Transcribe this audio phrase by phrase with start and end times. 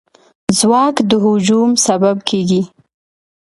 [0.59, 2.61] ځواک د هجوم سبب کېږي.